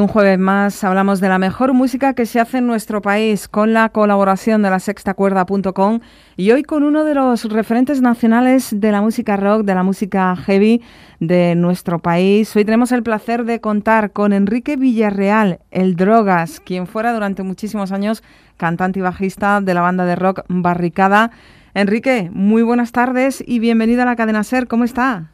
Un 0.00 0.06
jueves 0.06 0.38
más 0.38 0.84
hablamos 0.84 1.18
de 1.18 1.28
la 1.28 1.40
mejor 1.40 1.74
música 1.74 2.14
que 2.14 2.24
se 2.24 2.38
hace 2.38 2.58
en 2.58 2.68
nuestro 2.68 3.02
país 3.02 3.48
con 3.48 3.72
la 3.72 3.88
colaboración 3.88 4.62
de 4.62 4.70
la 4.70 4.78
sextacuerda.com 4.78 5.98
y 6.36 6.52
hoy 6.52 6.62
con 6.62 6.84
uno 6.84 7.02
de 7.02 7.16
los 7.16 7.42
referentes 7.46 8.00
nacionales 8.00 8.68
de 8.78 8.92
la 8.92 9.02
música 9.02 9.36
rock, 9.36 9.64
de 9.64 9.74
la 9.74 9.82
música 9.82 10.36
heavy 10.36 10.82
de 11.18 11.56
nuestro 11.56 11.98
país. 11.98 12.54
Hoy 12.54 12.64
tenemos 12.64 12.92
el 12.92 13.02
placer 13.02 13.44
de 13.44 13.60
contar 13.60 14.12
con 14.12 14.32
Enrique 14.32 14.76
Villarreal, 14.76 15.58
el 15.72 15.96
Drogas, 15.96 16.60
quien 16.60 16.86
fuera 16.86 17.12
durante 17.12 17.42
muchísimos 17.42 17.90
años 17.90 18.22
cantante 18.56 19.00
y 19.00 19.02
bajista 19.02 19.60
de 19.60 19.74
la 19.74 19.80
banda 19.80 20.04
de 20.04 20.14
rock 20.14 20.42
Barricada. 20.46 21.32
Enrique, 21.74 22.30
muy 22.32 22.62
buenas 22.62 22.92
tardes 22.92 23.42
y 23.44 23.58
bienvenido 23.58 24.02
a 24.02 24.04
la 24.04 24.14
cadena 24.14 24.44
SER. 24.44 24.68
¿Cómo 24.68 24.84
está? 24.84 25.32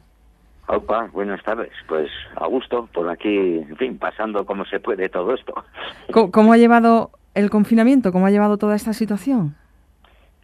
Opa, 0.67 1.09
buenas 1.13 1.43
tardes. 1.43 1.71
Pues 1.87 2.09
a 2.35 2.47
gusto, 2.47 2.89
por 2.93 3.09
aquí, 3.09 3.59
en 3.59 3.77
fin, 3.77 3.97
pasando 3.97 4.45
como 4.45 4.65
se 4.65 4.79
puede 4.79 5.09
todo 5.09 5.33
esto. 5.33 5.53
¿Cómo, 6.31 6.53
ha 6.53 6.57
llevado 6.57 7.11
el 7.33 7.49
confinamiento? 7.49 8.11
¿Cómo 8.11 8.25
ha 8.25 8.31
llevado 8.31 8.57
toda 8.57 8.75
esta 8.75 8.93
situación? 8.93 9.55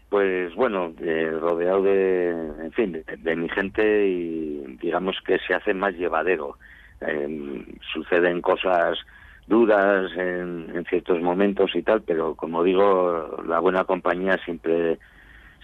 Pues 0.10 0.54
bueno, 0.56 0.92
eh, 1.00 1.32
rodeado 1.40 1.84
de, 1.84 2.30
en 2.30 2.72
fin, 2.74 3.04
de, 3.18 3.36
mi 3.36 3.48
gente 3.50 4.08
y 4.08 4.78
digamos 4.82 5.16
que 5.26 5.40
se 5.48 5.54
hace 5.54 5.74
más 5.74 5.94
llevadero. 5.96 6.58
Em, 7.00 7.66
suceden 7.94 8.42
cosas 8.42 9.00
duras 9.48 10.12
en, 10.18 10.68
en, 10.76 10.86
ciertos 10.86 11.20
momentos 11.22 11.72
y 11.76 11.82
tal, 11.82 12.02
pero 12.04 12.36
como 12.36 12.64
digo, 12.64 13.42
la 13.48 13.60
buena 13.60 13.86
compañía 13.86 14.38
siempre 14.46 15.00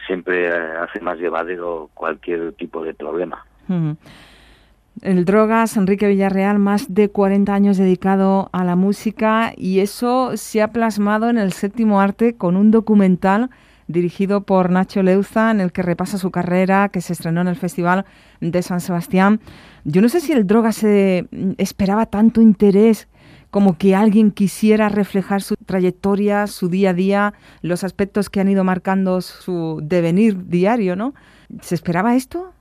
siempre 0.08 0.50
hace 0.50 1.00
más 1.02 1.18
llevadero 1.18 1.90
cualquier 1.94 2.54
tipo 2.54 2.84
de 2.84 2.94
problema. 2.94 3.46
El 5.02 5.26
Drogas, 5.26 5.78
Enrique 5.78 6.08
Villarreal, 6.08 6.58
más 6.58 6.94
de 6.94 7.10
40 7.10 7.54
años 7.54 7.78
dedicado 7.78 8.50
a 8.52 8.64
la 8.64 8.76
música 8.76 9.54
y 9.56 9.80
eso 9.80 10.36
se 10.38 10.62
ha 10.62 10.72
plasmado 10.72 11.30
en 11.30 11.38
el 11.38 11.54
séptimo 11.54 12.02
arte 12.02 12.36
con 12.36 12.56
un 12.56 12.72
documental 12.72 13.52
dirigido 13.88 14.42
por 14.42 14.72
Nacho 14.72 15.04
Leuza 15.04 15.52
en 15.52 15.62
el 15.62 15.72
que 15.72 15.84
repasa 15.84 16.18
su 16.18 16.32
carrera 16.32 16.90
que 16.90 17.02
se 17.02 17.14
estrenó 17.14 17.42
en 17.42 17.48
el 17.48 17.56
Festival 17.56 18.06
de 18.42 18.62
San 18.64 18.82
Sebastián. 18.82 19.40
Yo 19.84 20.02
no 20.02 20.10
sé 20.10 20.20
si 20.20 20.34
el 20.34 20.48
Drogas 20.48 20.84
esperaba 20.84 22.08
tanto 22.08 22.42
interés 22.42 23.08
como 23.52 23.78
que 23.78 23.96
alguien 23.96 24.32
quisiera 24.32 24.90
reflejar 24.90 25.44
su 25.44 25.56
trayectoria, 25.56 26.48
su 26.48 26.70
día 26.70 26.90
a 26.90 26.94
día, 26.94 27.34
los 27.62 27.84
aspectos 27.84 28.30
que 28.30 28.40
han 28.40 28.50
ido 28.50 28.64
marcando 28.64 29.22
su 29.22 29.80
devenir 29.84 30.48
diario, 30.48 30.96
¿no? 30.96 31.14
¿Se 31.62 31.76
esperaba 31.76 32.16
esto? 32.16 32.52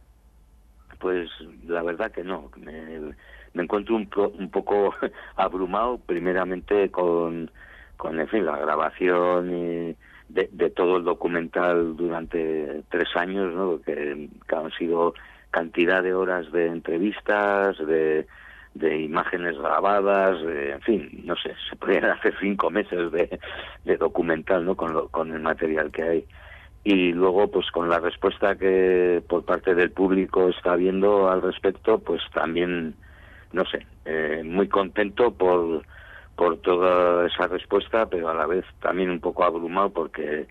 Pues 0.99 1.29
la 1.67 1.83
verdad 1.83 2.11
que 2.11 2.25
no. 2.25 2.51
Me, 2.57 3.15
encuentro 3.63 3.97
un, 3.97 4.09
un 4.39 4.51
poco 4.51 4.95
abrumado, 5.37 5.99
primeramente 5.99 6.91
con, 6.91 7.51
con 7.97 8.21
en 8.21 8.29
fin, 8.29 8.45
la 8.45 8.59
grabación 8.59 9.51
y 9.55 9.97
de, 10.29 10.71
todo 10.71 10.97
el 10.97 11.05
documental 11.05 11.97
durante 11.97 12.83
tres 12.91 13.09
años, 13.17 13.55
¿no? 13.55 13.81
que, 13.81 14.29
han 14.49 14.71
sido 14.73 15.15
cantidad 15.51 16.03
de 16.03 16.15
horas 16.15 16.51
de 16.53 16.67
entrevistas, 16.67 17.79
de, 17.79 18.27
de 18.75 19.01
imágenes 19.01 19.57
grabadas, 19.59 20.39
en 20.43 20.81
fin, 20.83 21.23
no 21.25 21.37
sé, 21.37 21.55
se 21.71 21.77
podrían 21.77 22.05
hacer 22.11 22.35
cinco 22.41 22.71
meses 22.71 23.11
de, 23.13 23.39
de 23.85 23.97
documental, 23.97 24.65
¿no? 24.65 24.75
Con, 24.75 24.93
lo, 24.93 25.09
con 25.09 25.33
el 25.33 25.41
material 25.41 25.91
que 25.91 26.03
hay 26.03 26.27
y 26.87 27.13
luego 27.13 27.49
pues 27.49 27.69
con 27.73 27.89
la 27.89 27.99
respuesta 27.99 28.55
que 28.55 29.21
por 29.29 29.45
parte 29.45 29.75
del 29.75 29.91
público 29.91 30.51
está 30.51 30.75
habiendo 30.75 31.29
al 31.29 31.43
respecto 31.43 31.99
pues 31.99 32.23
también 32.33 32.95
no 33.53 33.65
sé 33.65 33.85
eh, 34.05 34.45
muy 34.45 34.69
contento 34.69 35.33
por 35.33 35.83
por 36.37 36.59
toda 36.59 37.27
esa 37.27 37.49
respuesta 37.49 38.07
pero 38.07 38.29
a 38.29 38.35
la 38.35 38.47
vez 38.47 38.65
también 38.81 39.11
un 39.11 39.19
poco 39.19 39.43
abrumado 39.43 39.91
porque 39.91 40.47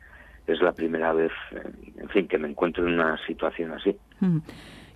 es 0.45 0.61
la 0.61 0.73
primera 0.73 1.13
vez 1.13 1.31
en 1.97 2.09
fin 2.09 2.27
que 2.27 2.37
me 2.37 2.49
encuentro 2.49 2.85
en 2.85 2.95
una 2.95 3.17
situación 3.25 3.71
así 3.71 3.97
mm. 4.19 4.39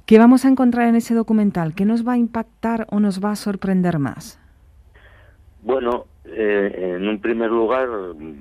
¿Qué 0.06 0.18
vamos 0.18 0.44
a 0.44 0.48
encontrar 0.48 0.88
en 0.88 0.96
ese 0.96 1.14
documental? 1.14 1.76
¿Qué 1.76 1.86
nos 1.86 2.06
va 2.06 2.14
a 2.14 2.18
impactar 2.18 2.88
o 2.90 3.00
nos 3.00 3.24
va 3.24 3.30
a 3.30 3.36
sorprender 3.36 4.00
más? 4.00 4.40
Bueno, 5.62 6.08
eh, 6.32 6.96
en 6.96 7.08
un 7.08 7.20
primer 7.20 7.50
lugar, 7.50 7.88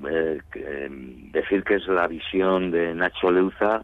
eh, 0.09 0.87
decir 1.31 1.63
que 1.63 1.75
es 1.75 1.87
la 1.87 2.07
visión 2.07 2.71
de 2.71 2.93
Nacho 2.93 3.31
Leuza. 3.31 3.83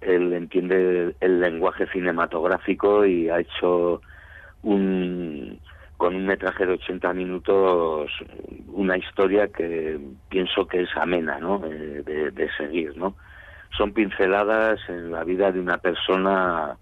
Él 0.00 0.32
entiende 0.32 1.14
el 1.20 1.40
lenguaje 1.40 1.86
cinematográfico 1.88 3.04
y 3.06 3.28
ha 3.28 3.40
hecho 3.40 4.00
un, 4.62 5.58
con 5.96 6.14
un 6.14 6.26
metraje 6.26 6.66
de 6.66 6.74
80 6.74 7.12
minutos 7.14 8.10
una 8.68 8.96
historia 8.98 9.48
que 9.48 9.98
pienso 10.28 10.66
que 10.66 10.82
es 10.82 10.96
amena 10.96 11.38
¿no? 11.38 11.64
Eh, 11.64 12.02
de, 12.04 12.30
de, 12.30 12.50
seguir. 12.56 12.96
¿no? 12.96 13.14
Son 13.76 13.92
pinceladas 13.92 14.80
en 14.88 15.10
la 15.10 15.24
vida 15.24 15.50
de 15.52 15.60
una 15.60 15.78
persona 15.78 16.76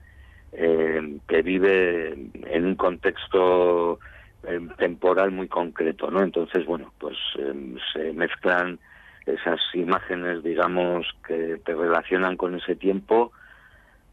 eh, 0.52 1.18
que 1.26 1.42
vive 1.42 2.14
en 2.46 2.64
un 2.64 2.74
contexto 2.76 3.98
eh, 4.46 4.60
temporal 4.78 5.30
muy 5.30 5.48
concreto, 5.48 6.10
¿no? 6.10 6.22
Entonces, 6.22 6.64
bueno, 6.66 6.92
pues 6.98 7.16
em, 7.38 7.76
se 7.92 8.12
mezclan 8.12 8.78
esas 9.26 9.60
imágenes, 9.72 10.42
digamos, 10.42 11.06
que 11.26 11.60
te 11.64 11.74
relacionan 11.74 12.36
con 12.36 12.54
ese 12.54 12.76
tiempo 12.76 13.32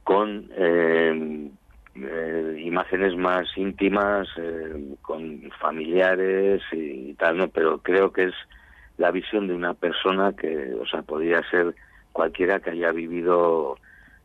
con 0.03 0.49
em, 0.55 1.51
eh, 1.95 2.61
imágenes 2.63 3.15
más 3.17 3.45
íntimas, 3.57 4.27
em, 4.37 4.95
con 5.01 5.51
familiares 5.59 6.61
y, 6.71 7.13
tal, 7.15 7.37
¿no? 7.37 7.49
Pero 7.49 7.79
creo 7.79 8.11
que 8.11 8.25
es 8.25 8.33
la 8.97 9.11
visión 9.11 9.47
de 9.47 9.53
una 9.53 9.73
persona 9.73 10.33
que, 10.33 10.73
o 10.79 10.85
sea, 10.85 11.01
podría 11.01 11.41
ser 11.49 11.75
cualquiera 12.13 12.59
que 12.59 12.71
haya 12.71 12.91
vivido 12.91 13.77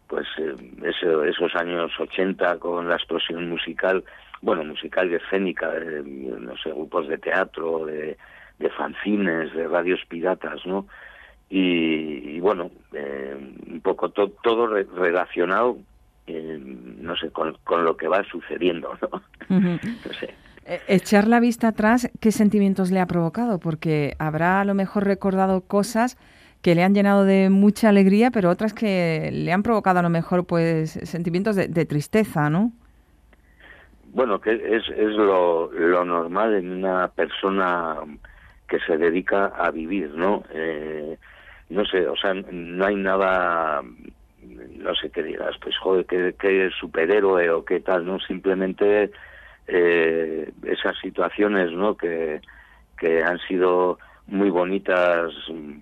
pues 0.08 0.26
esos 0.38 1.54
años 1.56 1.90
80 1.98 2.58
con 2.58 2.88
la 2.88 2.94
explosión 2.94 3.48
musical 3.48 4.04
bueno, 4.42 4.64
musical 4.64 5.10
y 5.10 5.14
escénica, 5.14 5.70
de, 5.70 6.02
no 6.02 6.56
sé, 6.58 6.70
grupos 6.70 7.08
de 7.08 7.18
teatro, 7.18 7.86
de, 7.86 8.16
de 8.58 8.70
fanzines, 8.70 9.52
de 9.54 9.68
radios 9.68 10.00
piratas, 10.08 10.64
¿no? 10.66 10.86
Y, 11.48 12.40
bueno, 12.40 12.70
eh, 12.92 13.36
un 13.68 13.80
poco 13.80 14.10
todo 14.10 14.66
relacionado, 14.66 15.78
eh, 16.26 16.58
no 16.60 17.16
sé, 17.16 17.30
con, 17.30 17.56
lo 17.84 17.96
que 17.96 18.08
va 18.08 18.24
sucediendo, 18.24 18.98
¿no? 19.00 19.22
no 19.60 20.12
sé. 20.18 20.34
E, 20.64 20.80
echar 20.88 21.28
la 21.28 21.38
vista 21.38 21.68
atrás, 21.68 22.10
¿qué 22.20 22.32
sentimientos 22.32 22.90
le 22.90 22.98
ha 22.98 23.06
provocado? 23.06 23.60
Porque 23.60 24.16
habrá 24.18 24.60
a 24.60 24.64
lo 24.64 24.74
mejor 24.74 25.04
recordado 25.04 25.60
cosas 25.60 26.18
que 26.62 26.74
le 26.74 26.82
han 26.82 26.94
llenado 26.94 27.24
de 27.24 27.48
mucha 27.48 27.90
alegría, 27.90 28.32
pero 28.32 28.50
otras 28.50 28.74
que 28.74 29.30
le 29.32 29.52
han 29.52 29.62
provocado 29.62 30.00
a 30.00 30.02
lo 30.02 30.10
mejor 30.10 30.46
pues 30.46 30.98
sentimientos 31.04 31.54
de, 31.54 31.68
de 31.68 31.84
tristeza, 31.84 32.50
¿no? 32.50 32.72
Bueno, 34.16 34.40
que 34.40 34.54
es, 34.54 34.88
es 34.88 35.12
lo, 35.12 35.70
lo 35.70 36.02
normal 36.06 36.54
en 36.54 36.72
una 36.72 37.08
persona 37.08 37.96
que 38.66 38.80
se 38.80 38.96
dedica 38.96 39.48
a 39.48 39.70
vivir, 39.70 40.08
¿no? 40.14 40.42
Eh, 40.54 41.18
no 41.68 41.84
sé, 41.84 42.08
o 42.08 42.16
sea, 42.16 42.32
no 42.32 42.86
hay 42.86 42.96
nada, 42.96 43.82
no 43.82 44.94
sé 44.94 45.10
qué 45.10 45.22
digas, 45.22 45.54
pues 45.60 45.76
joder, 45.76 46.06
qué, 46.06 46.34
qué 46.40 46.70
superhéroe 46.80 47.50
o 47.50 47.62
qué 47.62 47.80
tal, 47.80 48.06
¿no? 48.06 48.18
Simplemente 48.20 49.10
eh, 49.66 50.50
esas 50.62 50.96
situaciones, 51.02 51.72
¿no? 51.72 51.94
Que, 51.94 52.40
que 52.98 53.22
han 53.22 53.38
sido 53.40 53.98
muy 54.28 54.48
bonitas 54.48 55.30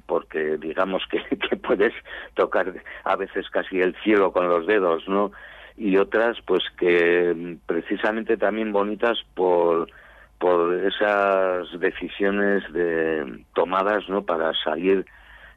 porque 0.06 0.56
digamos 0.58 1.04
que, 1.08 1.22
que 1.38 1.54
puedes 1.56 1.94
tocar 2.34 2.74
a 3.04 3.14
veces 3.14 3.48
casi 3.50 3.80
el 3.80 3.94
cielo 4.02 4.32
con 4.32 4.48
los 4.48 4.66
dedos, 4.66 5.06
¿no? 5.06 5.30
Y 5.76 5.96
otras 5.96 6.38
pues 6.46 6.62
que 6.78 7.56
precisamente 7.66 8.36
también 8.36 8.72
bonitas 8.72 9.18
por 9.34 9.90
por 10.38 10.74
esas 10.74 11.68
decisiones 11.80 12.62
de 12.72 13.44
tomadas 13.54 14.08
no 14.08 14.22
para 14.25 14.52
salir 14.62 15.04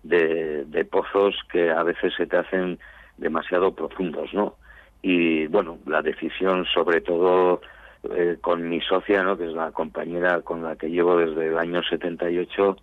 de, 0.03 0.65
de 0.65 0.85
pozos 0.85 1.35
que 1.51 1.71
a 1.71 1.83
veces 1.83 2.13
se 2.15 2.25
te 2.25 2.37
hacen 2.37 2.79
demasiado 3.17 3.75
profundos 3.75 4.33
no 4.33 4.55
y 5.01 5.47
bueno 5.47 5.77
la 5.85 6.01
decisión 6.01 6.65
sobre 6.73 7.01
todo 7.01 7.61
eh, 8.15 8.37
con 8.41 8.67
mi 8.67 8.81
socia 8.81 9.23
no 9.23 9.37
que 9.37 9.45
es 9.45 9.53
la 9.53 9.71
compañera 9.71 10.41
con 10.41 10.63
la 10.63 10.75
que 10.75 10.89
llevo 10.89 11.17
desde 11.17 11.47
el 11.47 11.57
año 11.57 11.83
78 11.83 12.77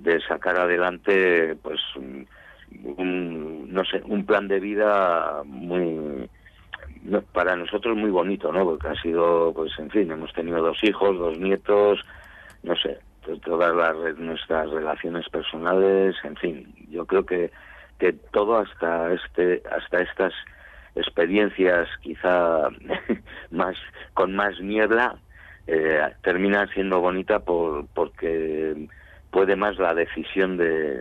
de 0.00 0.20
sacar 0.22 0.58
adelante 0.58 1.56
pues 1.62 1.80
un, 1.96 3.72
no 3.72 3.84
sé 3.84 4.02
un 4.04 4.26
plan 4.26 4.48
de 4.48 4.60
vida 4.60 5.42
muy 5.44 6.28
para 7.32 7.56
nosotros 7.56 7.96
muy 7.96 8.10
bonito, 8.10 8.52
¿no? 8.52 8.64
Porque 8.64 8.88
ha 8.88 9.02
sido, 9.02 9.52
pues, 9.54 9.72
en 9.78 9.90
fin, 9.90 10.10
hemos 10.10 10.32
tenido 10.32 10.62
dos 10.62 10.78
hijos, 10.82 11.18
dos 11.18 11.38
nietos, 11.38 12.00
no 12.62 12.74
sé, 12.76 12.98
todas 13.44 13.74
las, 13.74 14.18
nuestras 14.18 14.70
relaciones 14.70 15.28
personales, 15.28 16.16
en 16.24 16.36
fin, 16.36 16.74
yo 16.90 17.06
creo 17.06 17.24
que 17.24 17.50
que 17.98 18.12
todo 18.12 18.58
hasta 18.58 19.12
este 19.12 19.62
hasta 19.70 20.02
estas 20.02 20.32
experiencias 20.94 21.88
quizá 22.02 22.68
más 23.50 23.76
con 24.14 24.34
más 24.34 24.58
niebla 24.60 25.16
eh, 25.66 26.00
termina 26.22 26.66
siendo 26.68 27.00
bonita 27.00 27.40
por, 27.40 27.86
porque 27.88 28.88
puede 29.30 29.56
más 29.56 29.78
la 29.78 29.94
decisión 29.94 30.56
de, 30.56 31.00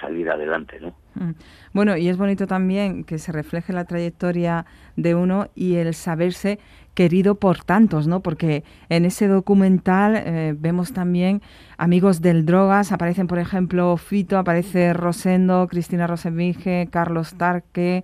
salir 0.00 0.30
adelante, 0.30 0.78
¿no? 0.80 0.94
Mm. 1.14 1.32
Bueno, 1.72 1.96
y 1.96 2.08
es 2.08 2.16
bonito 2.16 2.46
también 2.46 3.04
que 3.04 3.18
se 3.18 3.32
refleje 3.32 3.72
la 3.72 3.84
trayectoria 3.84 4.64
de 4.96 5.14
uno 5.14 5.48
y 5.54 5.76
el 5.76 5.94
saberse 5.94 6.58
querido 6.94 7.34
por 7.34 7.62
tantos, 7.62 8.06
¿no? 8.08 8.20
Porque 8.20 8.64
en 8.88 9.04
ese 9.04 9.28
documental 9.28 10.16
eh, 10.16 10.54
vemos 10.58 10.94
también 10.94 11.42
amigos 11.76 12.22
del 12.22 12.46
drogas, 12.46 12.90
aparecen 12.90 13.26
por 13.26 13.38
ejemplo 13.38 13.96
Fito, 13.98 14.38
aparece 14.38 14.94
Rosendo, 14.94 15.68
Cristina 15.68 16.06
Rosenvinge, 16.06 16.88
Carlos 16.90 17.36
Tarque, 17.36 18.02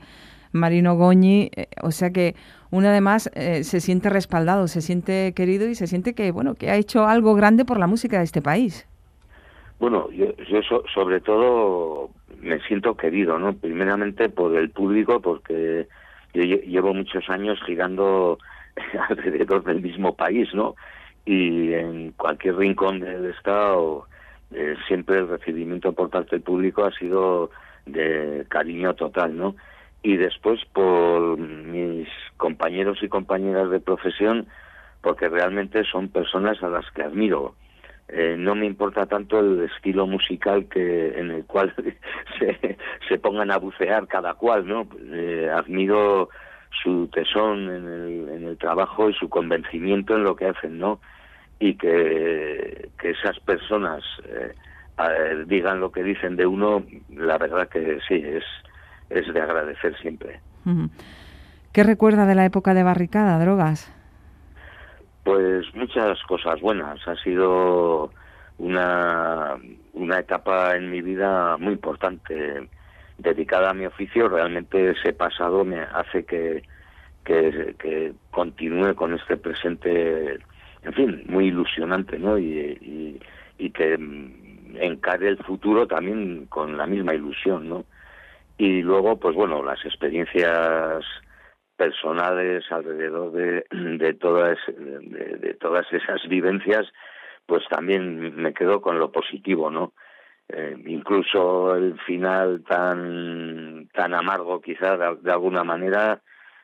Marino 0.53 0.95
Goñi, 0.97 1.51
eh, 1.57 1.69
o 1.83 1.91
sea 1.91 2.13
que 2.13 2.35
uno 2.71 2.89
además 2.89 3.31
eh, 3.35 3.65
se 3.65 3.81
siente 3.81 4.11
respaldado, 4.11 4.69
se 4.69 4.83
siente 4.83 5.33
querido 5.35 5.69
y 5.69 5.75
se 5.75 5.87
siente 5.87 6.15
que 6.15 6.31
bueno 6.31 6.55
que 6.55 6.71
ha 6.71 6.77
hecho 6.77 7.07
algo 7.07 7.35
grande 7.35 7.65
por 7.65 7.79
la 7.79 7.87
música 7.87 8.19
de 8.19 8.25
este 8.25 8.43
país. 8.43 8.87
Bueno, 9.81 10.11
yo, 10.13 10.27
sobre 10.95 11.21
todo 11.21 12.11
me 12.43 12.61
siento 12.69 12.95
querido, 12.97 13.39
¿no? 13.39 13.55
Primeramente 13.55 14.29
por 14.29 14.55
el 14.55 14.71
público, 14.71 15.21
porque 15.21 15.89
yo 16.33 16.43
llevo 16.43 16.95
muchos 16.95 17.29
años 17.29 17.59
girando 17.67 18.39
alrededor 19.09 19.65
del 19.65 19.83
mismo 19.83 20.15
país, 20.15 20.49
¿no? 20.55 20.75
Y 21.25 21.73
en 21.73 22.13
cualquier 22.13 22.57
rincón 22.57 23.01
del 23.01 23.27
Estado 23.27 24.07
eh, 24.55 24.77
siempre 24.87 25.19
el 25.19 25.29
recibimiento 25.29 25.93
por 25.93 26.11
parte 26.11 26.37
del 26.37 26.43
público 26.43 26.85
ha 26.85 26.93
sido 26.93 27.51
de 27.87 28.45
cariño 28.49 28.95
total, 28.95 29.37
¿no? 29.37 29.57
Y 30.03 30.17
después 30.17 30.61
por 30.73 31.39
mis 31.39 32.09
compañeros 32.37 32.99
y 33.03 33.09
compañeras 33.09 33.71
de 33.71 33.81
profesión, 33.81 34.47
porque 35.01 35.29
realmente 35.29 35.85
son 35.85 36.09
personas 36.09 36.63
a 36.63 36.69
las 36.69 36.91
que 36.91 37.03
admiro. 37.03 37.55
Eh, 38.15 38.37
no 38.39 38.55
me 38.55 38.67
importa 38.67 39.07
tanto 39.07 39.41
el 39.41 39.63
estilo 39.75 40.07
musical 40.07 40.67
que 40.67 41.19
en 41.19 41.31
el 41.31 41.47
cual 41.47 41.75
se, 42.39 42.77
se 43.09 43.19
pongan 43.19 43.51
a 43.51 43.57
bucear 43.57 44.07
cada 44.07 44.35
cual, 44.35 44.69
¿no? 44.69 44.87
Eh, 45.13 45.51
admiro 45.51 46.29
su 46.83 47.09
tesón 47.09 47.71
en 47.71 47.89
el, 47.89 48.29
en 48.29 48.49
el 48.49 48.59
trabajo 48.59 49.09
y 49.09 49.15
su 49.15 49.31
convencimiento 49.31 50.15
en 50.15 50.25
lo 50.25 50.37
que 50.37 50.47
hacen, 50.47 50.79
¿no? 50.79 51.01
Y 51.59 51.75
que, 51.77 52.91
que 53.01 53.11
esas 53.11 53.41
personas 53.41 54.03
eh, 54.27 55.45
digan 55.47 55.81
lo 55.81 55.91
que 55.91 56.03
dicen 56.03 56.37
de 56.37 56.45
uno, 56.45 56.85
la 57.17 57.39
verdad 57.39 57.69
que 57.71 57.99
sí, 58.07 58.23
es, 58.23 58.45
es 59.09 59.33
de 59.33 59.41
agradecer 59.41 59.97
siempre. 60.03 60.41
¿Qué 61.73 61.83
recuerda 61.83 62.27
de 62.27 62.35
la 62.35 62.45
época 62.45 62.75
de 62.75 62.83
barricada, 62.83 63.39
drogas? 63.39 63.91
Pues 65.25 65.73
muchas 65.75 66.21
cosas 66.25 66.61
buenas. 66.61 67.07
Ha 67.07 67.17
sido 67.17 68.13
una, 68.59 69.57
una 69.93 70.19
etapa 70.19 70.77
en 70.77 70.91
mi 70.91 71.01
vida 71.01 71.57
muy 71.59 71.75
importante 71.75 72.69
dedicada 73.19 73.71
a 73.71 73.75
mi 73.75 73.87
oficio, 73.87 74.29
realmente 74.29 74.91
ese 74.91 75.13
pasado 75.13 75.65
me 75.65 75.81
hace 75.81 76.25
que, 76.25 76.63
que, 77.25 78.13
continúe 78.31 78.95
con 78.95 79.15
este 79.15 79.37
presente, 79.37 80.39
en 80.83 80.93
fin, 80.93 81.23
muy 81.27 81.47
ilusionante, 81.47 82.19
¿no? 82.19 82.39
Y, 82.39 83.21
y, 83.59 83.71
que 83.71 83.95
encare 84.81 85.29
el 85.29 85.39
futuro 85.39 85.87
también 85.87 86.47
con 86.47 86.77
la 86.77 86.87
misma 86.87 87.15
ilusión, 87.15 87.69
¿no? 87.69 87.85
Y 88.59 88.83
luego, 88.83 89.17
pues 89.19 89.37
bueno, 89.37 89.63
las 89.63 89.85
experiencias 89.85 91.05
personales 91.83 92.65
alrededor 92.71 93.33
de, 93.33 93.65
de 93.73 94.15
todas 94.15 94.57
de, 94.69 95.57
todas 95.61 95.85
esas 95.93 96.23
vivencias 96.29 96.87
pues 97.45 97.65
también 97.69 98.37
me 98.37 98.55
quedo 98.55 98.81
con 98.81 99.01
lo 99.01 99.11
positivo 99.11 99.69
no 99.69 99.93
eh, 100.49 100.77
incluso 100.87 101.75
el 101.75 101.99
final 102.07 102.63
tan 102.63 103.89
tan 103.93 104.15
amargo 104.15 104.61
quizás 104.61 104.97
de, 105.21 105.33
alguna 105.33 105.65
manera 105.65 106.21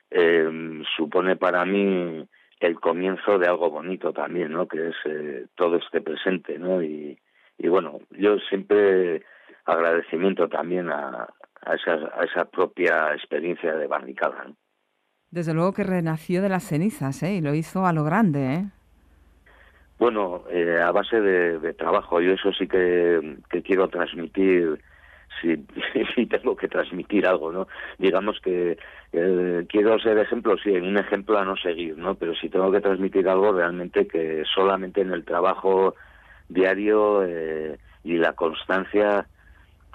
eh, 0.08 0.48
supone 0.96 1.34
para 1.34 1.64
mí 1.64 2.24
el 2.60 2.74
comienzo 2.78 3.40
de 3.40 3.48
algo 3.48 3.70
bonito 3.70 4.12
también 4.12 4.52
no 4.52 4.68
que 4.68 4.90
es 4.90 4.96
eh, 5.04 5.46
todo 5.56 5.78
este 5.78 6.00
presente 6.00 6.60
no 6.60 6.80
y, 6.80 7.18
bueno 7.58 7.98
yo 8.10 8.38
siempre 8.48 9.24
agradecimiento 9.64 10.48
también 10.48 10.90
a, 10.90 11.26
a 11.62 11.74
esa, 11.74 11.94
a 12.16 12.22
esa 12.24 12.44
propia 12.44 13.12
experiencia 13.14 13.74
de 13.74 13.88
barricada 13.88 14.46
desde 15.30 15.54
luego 15.54 15.72
que 15.72 15.84
renació 15.84 16.42
de 16.42 16.48
las 16.48 16.64
cenizas 16.64 17.22
¿eh? 17.22 17.34
y 17.34 17.40
lo 17.40 17.54
hizo 17.54 17.86
a 17.86 17.92
lo 17.92 18.04
grande 18.04 18.54
¿eh? 18.54 18.64
Bueno, 19.98 20.44
eh, 20.48 20.80
a 20.80 20.92
base 20.92 21.20
de, 21.20 21.74
trabajo, 21.74 22.20
yo 22.20 22.32
eso 22.32 22.52
sí 22.52 22.68
que, 22.68 23.36
quiero 23.64 23.88
transmitir, 23.88 24.80
si, 25.42 26.26
tengo 26.26 26.56
que 26.56 26.68
transmitir 26.68 27.26
algo, 27.26 27.50
¿no? 27.50 27.66
Digamos 27.98 28.40
que 28.40 28.78
eh, 29.12 29.66
quiero 29.68 29.98
ser 29.98 30.18
ejemplo, 30.18 30.56
sí, 30.62 30.70
un 30.70 30.96
ejemplo 30.96 31.36
a 31.36 31.44
no 31.44 31.56
seguir, 31.56 31.98
¿no? 31.98 32.14
Pero 32.14 32.34
si 32.36 32.48
tengo 32.48 32.70
que 32.70 32.80
transmitir 32.80 33.28
algo, 33.28 33.52
realmente 33.52 34.06
que 34.06 34.44
solamente 34.54 35.00
en 35.00 35.12
el 35.12 35.24
trabajo 35.24 35.96
diario 36.48 37.24
eh, 37.24 37.76
y 38.04 38.18
la 38.18 38.34
constancia 38.34 39.26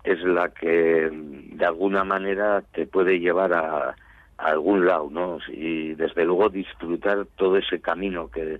es 0.03 0.21
la 0.23 0.49
que 0.49 1.09
de 1.11 1.65
alguna 1.65 2.03
manera 2.03 2.61
te 2.73 2.87
puede 2.87 3.21
llevar 3.21 3.53
a, 3.53 3.95
a 4.43 4.51
algún 4.51 4.85
lado, 4.85 5.09
¿no? 5.09 5.39
Y 5.47 5.93
desde 5.95 6.25
luego 6.25 6.49
disfrutar 6.49 7.25
todo 7.35 7.57
ese 7.57 7.81
camino 7.81 8.29
que 8.29 8.59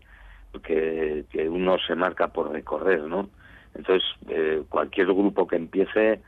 que, 0.62 1.50
uno 1.50 1.78
se 1.80 1.96
marca 1.96 2.28
por 2.28 2.52
recorrer, 2.52 3.02
¿no? 3.02 3.30
Entonces, 3.74 4.08
eh, 4.30 4.64
cualquier 4.70 5.08
grupo 5.08 5.48
que 5.48 5.56
empiece, 5.56 6.22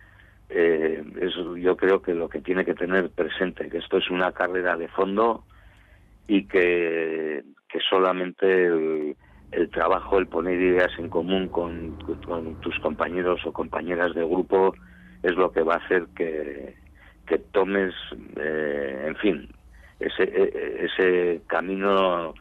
eh, 0.49 1.03
es, 1.21 1.33
yo 1.57 1.77
creo 1.77 2.01
que 2.01 2.13
lo 2.13 2.29
que 2.29 2.41
tiene 2.41 2.65
que 2.65 2.73
tener 2.73 3.09
presente, 3.11 3.69
que 3.69 3.77
esto 3.77 3.97
es 3.97 4.09
una 4.09 4.31
carrera 4.31 4.77
de 4.77 4.87
fondo 4.87 5.43
y 6.27 6.47
que, 6.47 7.43
que 7.69 7.79
solamente 7.87 8.65
el, 9.51 9.69
trabajo, 9.71 10.17
el 10.17 10.27
poner 10.27 10.59
ideas 10.59 10.91
en 10.97 11.09
común 11.09 11.49
con, 11.49 11.97
tus 12.61 12.79
compañeros 12.79 13.45
o 13.45 13.53
compañeras 13.53 14.13
de 14.15 14.25
grupo 14.25 14.73
es 15.21 15.35
lo 15.35 15.51
que 15.51 15.61
va 15.61 15.75
a 15.75 15.85
hacer 15.85 16.07
que, 16.15 16.75
que 17.25 17.37
tomes, 17.37 17.93
eh, 18.35 19.05
en 19.07 19.15
fin, 19.17 19.49
ese, 19.99 20.23
e, 20.23 20.85
ese 20.85 21.41
camino 21.47 22.33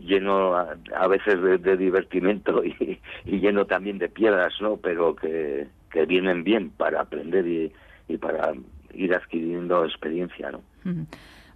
lleno 0.00 0.56
a, 0.56 1.06
veces 1.06 1.62
de, 1.62 1.76
divertimento 1.76 2.64
y, 2.64 2.98
lleno 3.24 3.66
también 3.66 3.98
de 3.98 4.08
piedras, 4.08 4.52
¿no? 4.60 4.76
Pero 4.76 5.14
que, 5.14 5.68
vienen 6.08 6.42
bien 6.42 6.70
para 6.70 7.02
aprender 7.02 7.46
y, 7.46 8.16
para 8.18 8.52
ir 8.94 9.14
adquiriendo 9.14 9.84
experiencia, 9.84 10.50
¿no? 10.50 10.62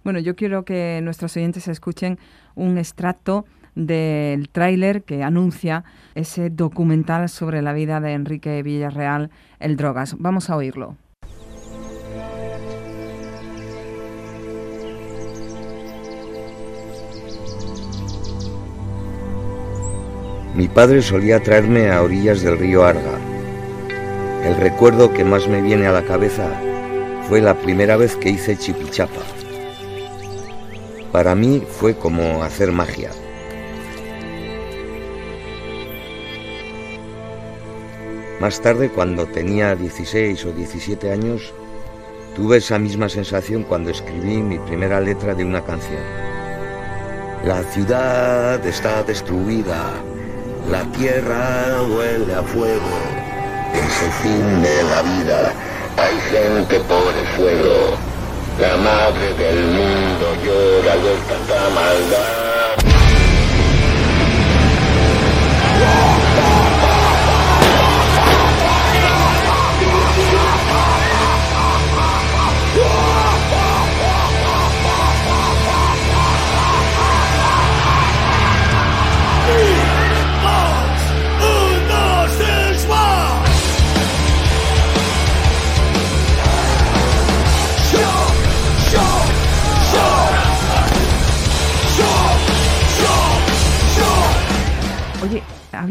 Bueno, 0.03 0.19
yo 0.19 0.35
quiero 0.35 0.63
que 0.63 1.01
nuestros 1.03 1.35
oyentes 1.35 1.67
escuchen 1.67 2.17
un 2.55 2.77
extracto 2.77 3.45
del 3.75 4.49
tráiler 4.49 5.03
que 5.03 5.23
anuncia 5.23 5.83
ese 6.15 6.49
documental 6.49 7.29
sobre 7.29 7.61
la 7.61 7.73
vida 7.73 7.99
de 7.99 8.13
Enrique 8.13 8.63
Villarreal, 8.63 9.29
El 9.59 9.75
Drogas. 9.75 10.15
Vamos 10.17 10.49
a 10.49 10.55
oírlo. 10.55 10.95
Mi 20.57 20.67
padre 20.67 21.03
solía 21.03 21.39
traerme 21.39 21.91
a 21.91 22.01
orillas 22.01 22.41
del 22.41 22.57
río 22.57 22.83
Arga. 22.83 23.19
El 24.43 24.55
recuerdo 24.55 25.13
que 25.13 25.23
más 25.23 25.47
me 25.47 25.61
viene 25.61 25.85
a 25.85 25.91
la 25.91 26.01
cabeza 26.01 26.49
fue 27.29 27.41
la 27.41 27.53
primera 27.53 27.95
vez 27.95 28.15
que 28.15 28.31
hice 28.31 28.57
chipichapa. 28.57 29.21
Para 31.11 31.35
mí 31.35 31.61
fue 31.69 31.95
como 31.95 32.41
hacer 32.41 32.71
magia. 32.71 33.11
Más 38.41 38.59
tarde, 38.59 38.89
cuando 38.89 39.27
tenía 39.27 39.75
16 39.75 40.43
o 40.43 40.51
17 40.53 41.11
años, 41.11 41.53
tuve 42.35 42.57
esa 42.57 42.79
misma 42.79 43.09
sensación 43.09 43.61
cuando 43.61 43.91
escribí 43.91 44.37
mi 44.37 44.57
primera 44.57 44.99
letra 45.01 45.35
de 45.35 45.45
una 45.45 45.63
canción. 45.63 46.01
La 47.45 47.61
ciudad 47.61 48.65
está 48.65 49.03
destruida, 49.03 49.93
la 50.69 50.83
tierra 50.97 51.81
huele 51.83 52.33
a 52.33 52.43
fuego. 52.43 52.99
Es 53.73 54.03
el 54.03 54.11
fin 54.11 54.61
de 54.61 54.83
la 54.83 55.01
vida. 55.01 55.53
Hay 55.97 56.19
gente 56.31 56.79
por 56.81 57.13
el 57.15 57.27
fuego. 57.37 57.97
La 58.59 58.75
madre 58.77 59.33
del 59.33 59.65
mundo 59.65 60.35
llora 60.43 60.95
de 60.95 61.15
tanta 61.27 61.69
maldad. 61.73 62.56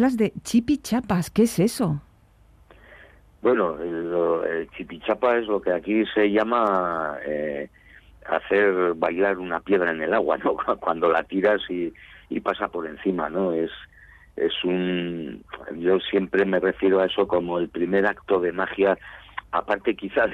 Hablas 0.06 0.16
de 0.16 0.32
chipichapas. 0.42 1.30
¿Qué 1.30 1.42
es 1.42 1.58
eso? 1.58 2.00
Bueno, 3.42 3.76
el, 3.80 4.68
chipichapa 4.76 5.38
es 5.38 5.46
lo 5.46 5.60
que 5.60 5.72
aquí 5.72 6.04
se 6.14 6.30
llama 6.30 7.16
eh, 7.24 7.68
hacer 8.26 8.94
bailar 8.94 9.38
una 9.38 9.60
piedra 9.60 9.90
en 9.90 10.02
el 10.02 10.14
agua, 10.14 10.38
¿no? 10.38 10.56
Cuando 10.80 11.10
la 11.10 11.24
tiras 11.24 11.60
y, 11.68 11.92
pasa 12.40 12.68
por 12.68 12.86
encima, 12.86 13.28
¿no? 13.28 13.52
Es, 13.52 13.70
es 14.36 14.52
un 14.64 15.44
yo 15.78 15.98
siempre 16.00 16.44
me 16.44 16.60
refiero 16.60 17.00
a 17.00 17.06
eso 17.06 17.26
como 17.26 17.58
el 17.58 17.68
primer 17.68 18.06
acto 18.06 18.38
de 18.38 18.52
magia 18.52 18.98
aparte 19.50 19.96
quizás 19.96 20.30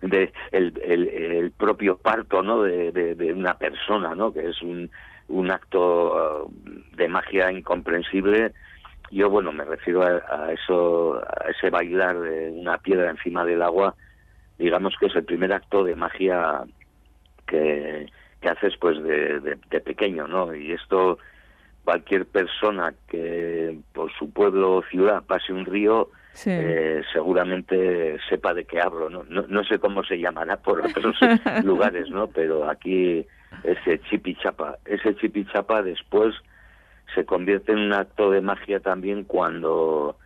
de, 0.00 0.32
el, 0.52 1.52
propio 1.58 1.98
parto 1.98 2.42
no 2.42 2.62
de, 2.62 2.92
de, 2.92 3.32
una 3.32 3.54
persona 3.58 4.14
no 4.14 4.32
que 4.32 4.48
es 4.48 4.62
un, 4.62 4.88
acto 5.50 6.44
uh, 6.44 6.52
de 6.96 7.08
magia 7.08 7.50
incomprensible 7.50 8.52
yo 9.14 9.30
bueno 9.30 9.52
me 9.52 9.64
refiero 9.64 10.02
a, 10.02 10.52
eso 10.52 11.16
a 11.16 11.50
ese 11.50 11.70
bailar 11.70 12.18
de 12.20 12.50
una 12.50 12.78
piedra 12.78 13.10
encima 13.10 13.44
del 13.44 13.62
agua 13.62 13.94
digamos 14.58 14.94
que 14.98 15.06
es 15.06 15.14
el 15.14 15.24
primer 15.24 15.52
acto 15.52 15.84
de 15.84 15.94
magia 15.94 16.62
que, 17.46 18.10
que 18.40 18.48
haces 18.48 18.74
pues 18.80 19.00
de, 19.02 19.58
de 19.70 19.80
pequeño 19.80 20.26
no 20.26 20.54
y 20.54 20.72
esto 20.72 21.18
cualquier 21.84 22.26
persona 22.26 22.94
que 23.08 23.78
por 23.92 24.12
su 24.18 24.30
pueblo 24.30 24.76
o 24.76 24.82
ciudad 24.82 25.22
pase 25.22 25.52
un 25.52 25.64
río 25.64 26.10
eh, 26.46 27.02
seguramente 27.12 28.18
sepa 28.28 28.52
de 28.52 28.64
qué 28.64 28.80
hablo 28.80 29.08
¿no? 29.08 29.22
¿no? 29.28 29.64
sé 29.64 29.78
cómo 29.78 30.02
se 30.02 30.18
llamará 30.18 30.56
por 30.56 30.80
otros 30.80 31.16
lugares 31.62 32.10
no 32.10 32.26
pero 32.26 32.68
aquí 32.68 33.24
ese 33.62 34.00
chipichapa 34.10 34.78
ese 34.84 35.14
chipichapa 35.16 35.82
después 35.82 36.34
se 37.14 37.24
convierte 37.24 37.72
en 37.72 37.78
un 37.78 37.92
acto 37.92 38.30
de 38.30 38.40
magia 38.40 38.80
también 38.80 39.24
cuando 39.24 40.16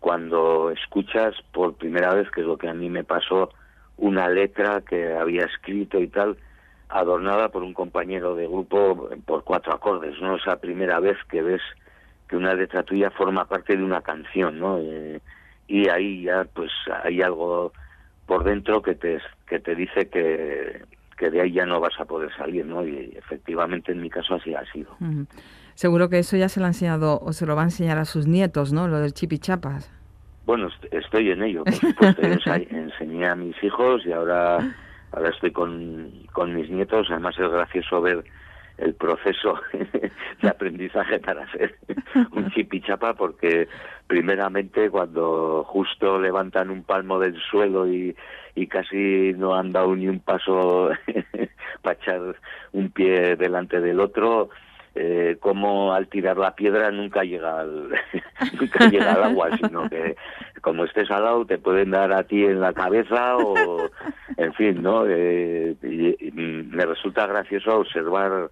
cuando 0.00 0.70
escuchas 0.70 1.34
por 1.52 1.74
primera 1.74 2.12
vez 2.14 2.30
que 2.30 2.40
es 2.40 2.46
lo 2.46 2.58
que 2.58 2.68
a 2.68 2.74
mí 2.74 2.90
me 2.90 3.04
pasó 3.04 3.50
una 3.96 4.28
letra 4.28 4.80
que 4.80 5.14
había 5.14 5.44
escrito 5.44 6.00
y 6.00 6.08
tal 6.08 6.36
adornada 6.88 7.48
por 7.48 7.62
un 7.62 7.72
compañero 7.72 8.34
de 8.34 8.46
grupo 8.46 9.08
por 9.24 9.44
cuatro 9.44 9.72
acordes, 9.72 10.20
¿no? 10.20 10.36
Esa 10.36 10.56
primera 10.56 11.00
vez 11.00 11.16
que 11.30 11.42
ves 11.42 11.62
que 12.28 12.36
una 12.36 12.54
letra 12.54 12.82
tuya 12.82 13.10
forma 13.10 13.46
parte 13.46 13.76
de 13.76 13.82
una 13.82 14.02
canción, 14.02 14.58
¿no? 14.58 14.78
Eh, 14.78 15.20
y 15.68 15.88
ahí 15.88 16.22
ya, 16.24 16.44
pues, 16.44 16.70
hay 17.02 17.22
algo 17.22 17.72
por 18.26 18.44
dentro 18.44 18.82
que 18.82 18.94
te, 18.94 19.20
que 19.46 19.58
te 19.58 19.74
dice 19.74 20.08
que, 20.08 20.82
que 21.16 21.30
de 21.30 21.40
ahí 21.40 21.52
ya 21.52 21.64
no 21.64 21.80
vas 21.80 21.98
a 21.98 22.04
poder 22.04 22.34
salir, 22.36 22.66
¿no? 22.66 22.86
Y 22.86 23.12
efectivamente 23.16 23.92
en 23.92 24.02
mi 24.02 24.10
caso 24.10 24.34
así 24.34 24.54
ha 24.54 24.64
sido. 24.72 24.96
Seguro 25.74 26.08
que 26.08 26.18
eso 26.18 26.36
ya 26.36 26.48
se 26.48 26.60
lo 26.60 26.66
ha 26.66 26.70
enseñado 26.70 27.20
o 27.20 27.32
se 27.32 27.46
lo 27.46 27.56
va 27.56 27.62
a 27.62 27.66
enseñar 27.66 27.98
a 27.98 28.04
sus 28.04 28.26
nietos, 28.26 28.72
¿no? 28.72 28.88
Lo 28.88 29.00
del 29.00 29.14
chipichapas. 29.14 29.92
Bueno, 30.44 30.68
estoy 30.90 31.30
en 31.30 31.42
ello, 31.42 31.64
por 31.64 31.74
supuesto. 31.74 32.22
Enseñé 32.22 33.28
a 33.28 33.36
mis 33.36 33.62
hijos 33.62 34.04
y 34.04 34.12
ahora 34.12 34.58
ahora 35.12 35.28
estoy 35.30 35.52
con, 35.52 36.10
con 36.32 36.54
mis 36.54 36.70
nietos, 36.70 37.08
además 37.10 37.38
es 37.38 37.48
gracioso 37.50 38.00
ver 38.00 38.24
el 38.78 38.94
proceso 38.94 39.60
de 40.42 40.48
aprendizaje 40.48 41.20
para 41.20 41.50
ser 41.52 41.76
un 42.32 42.50
chipichapa 42.50 43.14
porque 43.14 43.68
primeramente 44.06 44.90
cuando 44.90 45.64
justo 45.64 46.18
levantan 46.18 46.70
un 46.70 46.82
palmo 46.82 47.18
del 47.18 47.38
suelo 47.40 47.86
y, 47.86 48.16
y 48.54 48.66
casi 48.66 49.34
no 49.36 49.54
han 49.54 49.72
dado 49.72 49.94
ni 49.94 50.08
un 50.08 50.20
paso 50.20 50.90
para 51.82 51.94
echar 51.94 52.36
un 52.72 52.90
pie 52.90 53.36
delante 53.36 53.80
del 53.80 54.00
otro 54.00 54.48
eh, 54.94 55.38
como 55.40 55.94
al 55.94 56.08
tirar 56.08 56.36
la 56.36 56.54
piedra 56.54 56.90
nunca 56.90 57.22
llega 57.22 57.60
al 57.60 57.88
nunca 58.60 58.90
llega 58.90 59.12
al 59.12 59.24
agua 59.24 59.56
sino 59.56 59.88
que 59.88 60.16
como 60.60 60.84
estés 60.84 61.10
al 61.10 61.24
lado 61.24 61.46
te 61.46 61.56
pueden 61.56 61.92
dar 61.92 62.12
a 62.12 62.24
ti 62.24 62.44
en 62.44 62.60
la 62.60 62.74
cabeza 62.74 63.38
o 63.38 63.88
en 64.36 64.52
fin 64.52 64.82
no 64.82 65.06
eh, 65.06 65.74
y, 65.82 66.30
me 66.32 66.84
resulta 66.84 67.26
gracioso 67.26 67.78
observar 67.78 68.50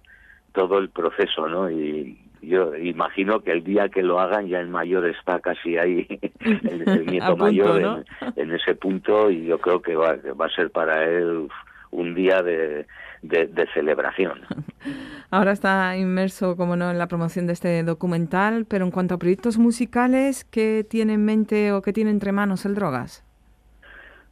todo 0.51 0.79
el 0.79 0.89
proceso 0.89 1.47
no 1.47 1.69
y 1.69 2.17
yo 2.41 2.75
imagino 2.75 3.41
que 3.41 3.51
el 3.51 3.63
día 3.63 3.89
que 3.89 4.01
lo 4.01 4.19
hagan 4.19 4.47
ya 4.47 4.61
el 4.61 4.67
mayor 4.69 5.05
está 5.05 5.39
casi 5.41 5.77
ahí 5.77 6.07
el, 6.39 7.05
nieto 7.05 7.37
mayor 7.37 8.03
en, 8.35 8.51
ese 8.51 8.73
punto 8.73 9.29
y 9.29 9.45
yo 9.45 9.59
creo 9.59 9.79
que 9.79 9.95
va, 9.95 10.15
va 10.39 10.47
a 10.47 10.55
ser 10.55 10.71
para 10.71 11.03
él 11.07 11.47
un 11.91 12.15
día 12.15 12.41
de, 12.41 12.87
de, 13.21 13.67
celebración. 13.73 14.41
Ahora 15.31 15.51
está 15.51 15.95
inmerso, 15.97 16.55
como 16.57 16.75
no, 16.75 16.91
en 16.91 16.97
la 16.97 17.07
promoción 17.07 17.47
de 17.47 17.53
este 17.53 17.83
documental, 17.83 18.65
pero 18.65 18.85
en 18.85 18.91
cuanto 18.91 19.15
a 19.15 19.17
proyectos 19.17 19.57
musicales, 19.57 20.43
¿qué 20.45 20.85
tiene 20.87 21.13
en 21.13 21.25
mente 21.25 21.71
o 21.71 21.81
qué 21.81 21.93
tiene 21.93 22.11
entre 22.11 22.31
manos 22.31 22.65
el 22.65 22.75
Drogas? 22.75 23.23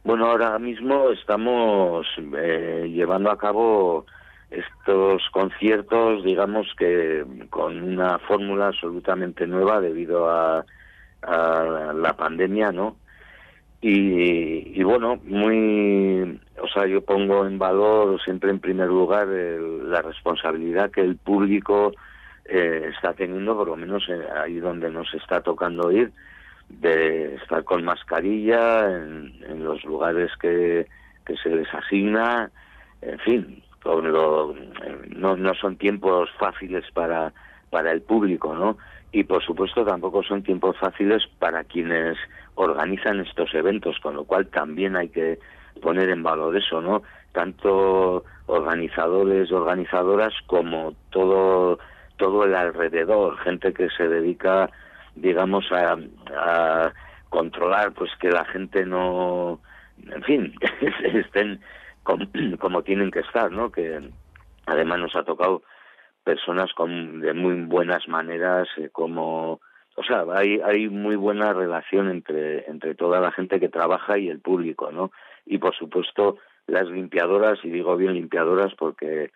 Bueno, 0.02 0.26
ahora 0.26 0.58
mismo 0.58 1.10
estamos 1.10 2.06
eh, 2.36 2.90
llevando 2.92 3.30
a 3.30 3.38
cabo 3.38 4.06
estos 4.50 5.22
conciertos, 5.30 6.24
digamos 6.24 6.66
que 6.76 7.24
con 7.50 7.82
una 7.82 8.18
fórmula 8.18 8.68
absolutamente 8.68 9.46
nueva 9.46 9.80
debido 9.80 10.28
a, 10.28 10.64
a 11.22 11.92
la 11.94 12.16
pandemia, 12.16 12.72
¿no? 12.72 12.96
Y, 13.82 14.82
bueno, 14.82 15.18
muy, 15.24 16.38
o 16.60 16.68
sea, 16.68 16.86
yo 16.86 17.00
pongo 17.00 17.46
en 17.46 17.58
valor 17.58 18.20
siempre 18.22 18.50
en 18.50 18.60
primer 18.60 18.88
lugar 18.88 19.26
la 19.26 20.02
responsabilidad 20.02 20.90
que 20.90 21.00
el 21.00 21.16
público 21.16 21.92
eh, 22.44 22.90
está 22.94 23.14
teniendo, 23.14 23.56
por 23.56 23.68
lo 23.68 23.76
menos 23.76 24.06
eh, 24.10 24.20
ahí 24.36 24.58
donde 24.58 24.90
nos 24.90 25.12
está 25.14 25.40
tocando 25.40 25.90
ir, 25.90 26.12
de 26.68 27.36
estar 27.36 27.64
con 27.64 27.84
mascarilla 27.84 28.86
en, 28.90 29.64
los 29.64 29.82
lugares 29.84 30.30
que, 30.40 30.86
que 31.24 31.36
se 31.36 31.48
les 31.48 31.72
asigna, 31.72 32.50
en 33.00 33.18
fin, 33.20 33.62
lo, 33.84 34.54
no, 35.08 35.36
no 35.36 35.54
son 35.54 35.76
tiempos 35.76 36.28
fáciles 36.38 36.84
para, 36.92 37.32
para 37.70 37.92
el 37.92 38.02
público, 38.02 38.54
¿no? 38.54 38.76
Y 39.12 39.24
por 39.24 39.44
supuesto 39.44 39.84
tampoco 39.84 40.22
son 40.22 40.42
tiempos 40.42 40.76
fáciles 40.78 41.22
para 41.38 41.64
quienes 41.64 42.16
organizan 42.54 43.20
estos 43.20 43.52
eventos, 43.54 43.98
con 44.00 44.14
lo 44.14 44.24
cual 44.24 44.46
también 44.48 44.96
hay 44.96 45.08
que 45.08 45.38
poner 45.82 46.10
en 46.10 46.22
valor 46.22 46.56
eso, 46.56 46.80
¿no? 46.80 47.02
Tanto 47.32 48.24
organizadores, 48.46 49.50
organizadoras, 49.50 50.32
como 50.46 50.94
todo, 51.10 51.78
todo 52.16 52.44
el 52.44 52.54
alrededor, 52.54 53.38
gente 53.38 53.72
que 53.72 53.88
se 53.90 54.08
dedica, 54.08 54.70
digamos, 55.14 55.70
a, 55.72 55.96
a 56.36 56.92
controlar, 57.28 57.92
pues 57.92 58.10
que 58.20 58.30
la 58.30 58.44
gente 58.44 58.84
no, 58.84 59.60
en 60.08 60.22
fin, 60.22 60.54
estén 61.02 61.60
como, 62.58 62.82
tienen 62.82 63.10
que 63.10 63.20
estar, 63.20 63.50
¿no? 63.50 63.70
Que 63.70 64.00
además 64.66 64.98
nos 64.98 65.16
ha 65.16 65.22
tocado 65.22 65.62
personas 66.24 66.72
con, 66.74 67.20
de 67.20 67.32
muy 67.32 67.62
buenas 67.64 68.08
maneras, 68.08 68.68
eh, 68.76 68.88
como 68.90 69.60
o 69.96 70.04
sea, 70.04 70.24
hay, 70.34 70.60
hay 70.64 70.88
muy 70.88 71.16
buena 71.16 71.52
relación 71.52 72.08
entre, 72.10 72.64
entre 72.70 72.94
toda 72.94 73.20
la 73.20 73.32
gente 73.32 73.60
que 73.60 73.68
trabaja 73.68 74.16
y 74.18 74.28
el 74.28 74.40
público, 74.40 74.90
¿no? 74.90 75.10
Y 75.44 75.58
por 75.58 75.74
supuesto 75.76 76.38
las 76.66 76.88
limpiadoras, 76.88 77.58
y 77.64 77.70
digo 77.70 77.96
bien 77.96 78.14
limpiadoras 78.14 78.72
porque, 78.78 79.30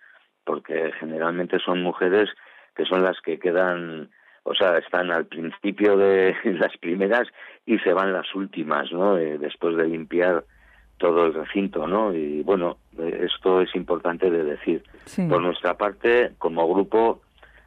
porque 0.45 0.93
generalmente 0.99 1.59
son 1.59 1.83
mujeres 1.83 2.31
que 2.75 2.85
son 2.85 3.03
las 3.03 3.21
que 3.21 3.39
quedan, 3.39 4.11
o 4.45 4.55
sea, 4.55 4.79
están 4.79 5.11
al 5.11 5.27
principio 5.27 5.97
de 5.97 6.35
las 6.45 6.77
primeras 6.79 7.29
y 7.67 7.79
se 7.81 7.93
van 7.93 8.13
las 8.13 8.35
últimas, 8.35 8.91
¿no? 8.93 9.19
Eh, 9.19 9.39
después 9.39 9.77
de 9.77 9.87
limpiar 9.87 10.45
todo 10.99 11.27
el 11.27 11.35
recinto, 11.35 11.87
¿no? 11.87 12.15
Y 12.15 12.43
bueno, 12.43 12.79
eh, 12.99 13.27
esto 13.31 13.61
es 13.61 13.75
importante 13.75 14.31
de 14.31 14.45
decir. 14.45 14.85
Por 15.29 15.43
nuestra 15.43 15.75
parte, 15.77 16.33
como 16.39 16.69
grupo, 16.69 17.21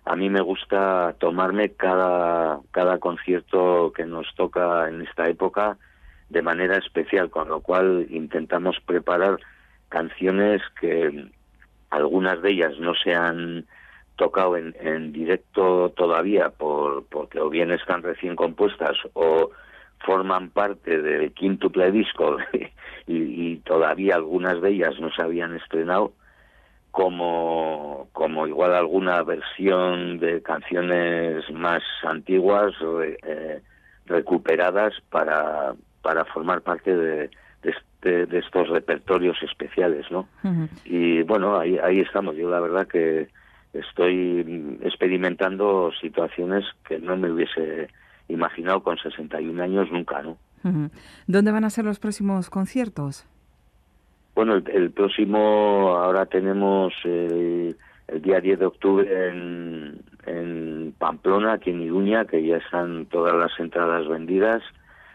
a 0.05 0.15
mí 0.15 0.29
me 0.29 0.41
gusta 0.41 1.15
tomarme 1.19 1.72
cada, 1.72 2.60
cada 2.72 2.98
concierto 2.98 3.91
que 3.93 4.05
nos 4.05 4.34
toca 4.36 4.88
en 4.89 5.01
esta 5.01 5.27
época 5.27 5.77
de 6.29 6.41
manera 6.41 6.77
especial, 6.77 7.29
con 7.29 7.50
lo 7.50 7.62
cual 7.62 8.07
intentamos 8.10 8.77
preparar 8.86 9.39
canciones 9.89 10.62
que 10.79 11.29
algunas 11.89 12.41
de 12.41 12.51
ellas 12.51 12.79
no 12.79 12.93
se 12.96 13.13
han 13.13 13.65
tocado 14.17 14.57
en, 14.57 14.75
en 14.79 15.13
directo 15.13 15.93
todavía 15.96 16.50
por, 16.50 17.05
porque 17.05 17.39
o 17.39 17.50
bien 17.50 17.72
están 17.72 18.01
recién 18.01 18.36
compuestas 18.36 18.98
o 19.13 19.51
forman 20.07 20.49
parte 20.49 21.01
del 21.01 21.33
quintuple 21.33 21.91
disco 21.91 22.37
y, 23.07 23.17
y 23.17 23.57
todavía 23.57 24.15
algunas 24.15 24.61
de 24.61 24.69
ellas 24.69 24.97
no 24.99 25.11
se 25.11 25.21
habían 25.21 25.53
estrenado 25.55 26.13
como, 26.97 28.07
como 28.11 28.47
igual 28.47 28.73
alguna 28.73 29.21
versión 29.21 30.17
de 30.17 30.41
canciones 30.41 31.43
más 31.51 31.83
antiguas 32.03 32.73
eh, 33.23 33.61
recuperadas 34.07 34.95
para, 35.11 35.75
para 36.01 36.25
formar 36.25 36.61
parte 36.61 36.95
de, 36.95 37.29
de, 37.61 37.69
este, 37.69 38.25
de, 38.25 38.39
estos 38.39 38.69
repertorios 38.69 39.37
especiales, 39.43 40.09
¿no? 40.09 40.27
Y 40.85 41.21
bueno, 41.21 41.59
ahí, 41.59 41.77
ahí 41.83 41.99
estamos. 41.99 42.35
Yo 42.35 42.49
la 42.49 42.61
verdad 42.61 42.87
que 42.87 43.27
estoy 43.73 44.79
experimentando 44.81 45.91
situaciones 46.01 46.65
que 46.87 46.97
no 46.97 47.15
me 47.15 47.29
hubiese 47.29 47.89
imaginado 48.27 48.81
con 48.81 48.98
61 48.98 49.62
años 49.63 49.91
nunca, 49.91 50.22
¿no? 50.22 50.38
¿Dónde 51.27 51.51
van 51.51 51.63
a 51.63 51.69
ser 51.69 51.86
los 51.86 52.00
próximos 52.00 52.50
conciertos? 52.50 53.25
Bueno, 54.36 54.55
el, 54.55 54.91
próximo, 54.91 55.96
ahora 55.98 56.25
tenemos 56.25 56.93
el, 57.05 57.75
día 58.22 58.41
10 58.41 58.60
de 58.60 58.65
octubre 58.65 59.29
en, 59.29 60.01
en 60.25 60.93
Pamplona, 60.98 61.53
aquí 61.53 61.72
en 61.72 61.81
Iruña, 61.81 62.25
que 62.25 62.46
ya 62.46 62.57
están 62.57 63.05
todas 63.07 63.36
las 63.36 63.57
entradas 63.60 64.07
vendidas 64.07 64.62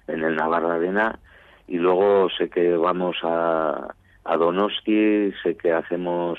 en 0.09 0.23
el 0.23 0.37
Navarra 0.37 0.75
Arena, 0.75 1.19
y 1.69 1.76
luego 1.76 2.28
sé 2.31 2.49
que 2.49 2.76
vamos 2.76 3.16
a, 3.23 3.95
a 4.25 4.37
Donosti, 4.37 5.33
sé 5.42 5.57
que 5.57 5.73
hacemos 5.73 6.38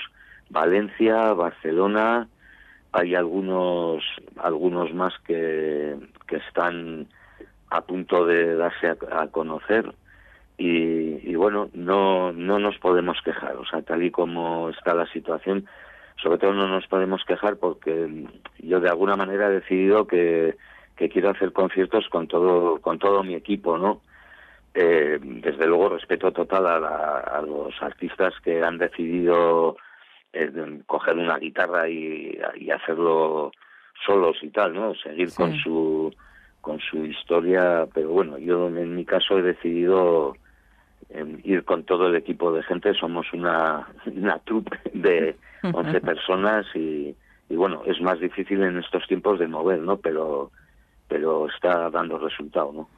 Valencia, 0.50 1.34
Barcelona, 1.34 2.28
hay 2.92 3.16
algunos 3.16 4.04
algunos 4.38 4.94
más 4.94 5.14
que, 5.26 5.96
que 6.34 6.48
están 6.48 7.08
a 7.70 7.82
punto 7.82 8.26
de 8.26 8.56
darse 8.56 8.88
a, 9.12 9.28
conocer. 9.28 9.94
Y, 10.58 11.36
bueno 11.36 11.70
no 11.74 12.32
no 12.32 12.60
nos 12.60 12.78
podemos 12.80 13.18
quejar. 13.24 13.56
O 13.58 13.66
sea 13.66 13.82
tal 13.82 14.04
y 14.04 14.12
como 14.12 14.70
está 14.70 14.94
la 14.94 15.08
situación 15.08 15.66
sobre 16.22 16.38
todo 16.38 16.54
no 16.54 16.68
nos 16.68 16.88
podemos 16.88 17.24
quejar 17.26 17.58
porque 17.58 18.26
yo 18.60 18.80
de 18.80 18.90
alguna 18.90 19.16
manera 19.16 19.48
he 19.48 19.60
decidido 19.62 20.08
que, 20.08 20.56
que 20.96 21.10
quiero 21.10 21.32
hacer 21.32 21.52
conciertos 21.52 22.08
con 22.10 22.28
todo 22.28 22.80
con 22.82 23.00
todo 23.00 23.24
mi 23.24 23.34
equipo 23.34 23.78
no 23.78 24.02
eh, 24.76 25.20
desde 25.22 25.68
luego 25.68 25.90
respeto 25.90 26.32
total 26.32 26.68
a, 26.68 27.18
a 27.18 27.42
los 27.42 27.74
artistas 27.82 28.34
que 28.44 28.64
han 28.64 28.78
decidido 28.78 29.76
coger 30.86 31.16
una 31.18 31.38
guitarra 31.38 31.88
y, 31.88 32.40
hacerlo 32.74 33.52
solos 34.06 34.38
y 34.42 34.50
tal, 34.50 34.74
¿no? 34.74 34.94
Seguir 34.96 35.34
con 35.34 35.56
su 35.58 36.14
con 36.62 36.80
su 36.80 37.06
historia, 37.06 37.88
pero 37.94 38.10
bueno, 38.10 38.38
yo 38.38 38.68
en 38.68 38.96
mi 38.96 39.04
caso 39.04 39.38
he 39.38 39.42
decidido 39.42 40.38
em, 41.10 41.42
ir 41.44 41.66
con 41.66 41.84
todo 41.84 42.08
el 42.08 42.16
equipo 42.16 42.54
de 42.54 42.64
gente, 42.64 42.94
somos 42.94 43.34
una, 43.34 43.86
una 44.06 44.40
troupe 44.40 44.80
de 44.94 45.36
11 45.62 46.00
personas 46.02 46.66
y, 46.74 47.14
y 47.50 47.56
bueno, 47.58 47.84
es 47.86 48.00
más 48.02 48.20
difícil 48.22 48.64
en 48.64 48.78
estos 48.78 49.06
tiempos 49.08 49.40
de 49.40 49.48
mover, 49.48 49.80
¿no? 49.80 49.98
Pero 49.98 50.52
pero 51.10 51.48
está 51.48 51.90
dando 51.92 52.18
resultado, 52.18 52.72
¿no? 52.72 52.90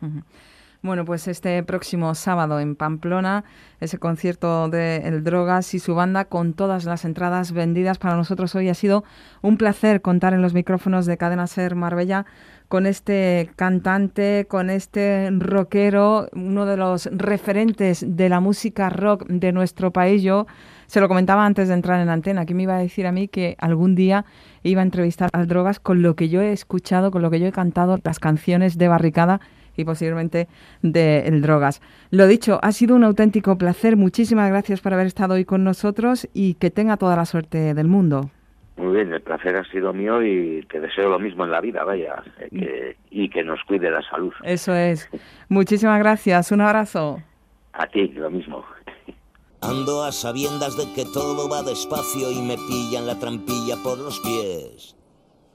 Bueno, 0.85 1.03
pues 1.03 1.27
este 1.27 1.63
próximo 1.63 2.13
sábado 2.13 2.59
en 2.59 2.75
Pamplona, 2.75 3.43
ese 3.79 3.97
concierto 3.97 4.69
de 4.69 4.97
El 4.97 5.23
Drogas 5.23 5.73
y 5.73 5.79
su 5.79 5.95
banda 5.95 6.25
con 6.25 6.53
todas 6.53 6.85
las 6.85 7.05
entradas 7.05 7.53
vendidas. 7.53 7.97
Para 7.97 8.15
nosotros 8.15 8.53
hoy 8.53 8.69
ha 8.69 8.75
sido 8.75 9.03
un 9.41 9.57
placer 9.57 10.03
contar 10.03 10.35
en 10.35 10.43
los 10.43 10.53
micrófonos 10.53 11.07
de 11.07 11.17
Cadena 11.17 11.47
Ser 11.47 11.73
Marbella 11.73 12.27
con 12.67 12.85
este 12.85 13.49
cantante, 13.55 14.45
con 14.47 14.69
este 14.69 15.31
rockero, 15.31 16.29
uno 16.33 16.67
de 16.67 16.77
los 16.77 17.09
referentes 17.11 18.05
de 18.07 18.29
la 18.29 18.39
música 18.39 18.91
rock 18.91 19.25
de 19.27 19.51
nuestro 19.53 19.91
país. 19.91 20.21
Yo 20.21 20.45
se 20.85 21.01
lo 21.01 21.07
comentaba 21.07 21.47
antes 21.47 21.67
de 21.67 21.73
entrar 21.73 21.99
en 21.99 22.09
antena, 22.09 22.45
que 22.45 22.53
me 22.53 22.61
iba 22.61 22.75
a 22.75 22.79
decir 22.79 23.07
a 23.07 23.11
mí 23.11 23.27
que 23.27 23.55
algún 23.57 23.95
día 23.95 24.25
iba 24.61 24.81
a 24.81 24.83
entrevistar 24.83 25.31
al 25.33 25.47
Drogas 25.47 25.79
con 25.79 26.03
lo 26.03 26.15
que 26.15 26.29
yo 26.29 26.43
he 26.43 26.51
escuchado, 26.51 27.09
con 27.09 27.23
lo 27.23 27.31
que 27.31 27.39
yo 27.39 27.47
he 27.47 27.51
cantado, 27.51 27.97
las 28.03 28.19
canciones 28.19 28.77
de 28.77 28.87
Barricada 28.87 29.41
y 29.77 29.85
posiblemente 29.85 30.47
de 30.81 31.27
el 31.27 31.41
drogas. 31.41 31.81
Lo 32.11 32.27
dicho, 32.27 32.59
ha 32.61 32.71
sido 32.71 32.95
un 32.95 33.03
auténtico 33.03 33.57
placer. 33.57 33.97
Muchísimas 33.97 34.49
gracias 34.49 34.81
por 34.81 34.93
haber 34.93 35.07
estado 35.07 35.35
hoy 35.35 35.45
con 35.45 35.63
nosotros 35.63 36.27
y 36.33 36.55
que 36.55 36.71
tenga 36.71 36.97
toda 36.97 37.15
la 37.15 37.25
suerte 37.25 37.73
del 37.73 37.87
mundo. 37.87 38.29
Muy 38.77 38.95
bien, 38.95 39.13
el 39.13 39.21
placer 39.21 39.55
ha 39.55 39.63
sido 39.65 39.93
mío 39.93 40.21
y 40.21 40.65
te 40.69 40.81
deseo 40.81 41.09
lo 41.09 41.17
mismo 41.17 41.45
en 41.45 41.51
la 41.51 41.61
vida, 41.61 41.85
vaya, 41.85 42.21
eh, 42.51 42.97
y 43.09 43.29
que 43.29 43.41
nos 43.43 43.63
cuide 43.63 43.89
la 43.89 44.01
salud. 44.09 44.33
Eso 44.43 44.73
es. 44.75 45.09
Muchísimas 45.47 45.97
gracias. 45.99 46.51
Un 46.51 46.61
abrazo. 46.61 47.21
A 47.71 47.87
ti, 47.87 48.09
lo 48.09 48.29
mismo. 48.29 48.65
Ando 49.61 50.03
a 50.03 50.11
sabiendas 50.11 50.77
de 50.77 50.83
que 50.93 51.05
todo 51.11 51.49
va 51.49 51.63
despacio 51.63 52.31
y 52.31 52.41
me 52.41 52.55
pillan 52.55 53.07
la 53.07 53.17
trampilla 53.17 53.77
por 53.81 53.97
los 53.97 54.19
pies. 54.19 54.94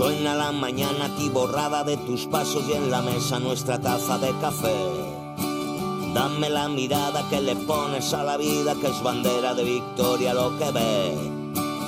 Suena 0.00 0.34
la 0.34 0.50
mañana 0.50 1.10
borrada 1.30 1.84
de 1.84 1.98
tus 1.98 2.24
pasos 2.24 2.64
y 2.66 2.72
en 2.72 2.90
la 2.90 3.02
mesa 3.02 3.38
nuestra 3.38 3.78
taza 3.78 4.16
de 4.16 4.32
café. 4.40 4.74
Dame 6.14 6.48
la 6.48 6.68
mirada 6.68 7.28
que 7.28 7.38
le 7.38 7.54
pones 7.54 8.14
a 8.14 8.24
la 8.24 8.38
vida, 8.38 8.74
que 8.76 8.86
es 8.86 9.02
bandera 9.02 9.52
de 9.52 9.62
victoria 9.62 10.32
lo 10.32 10.56
que 10.56 10.70
ve. 10.70 11.14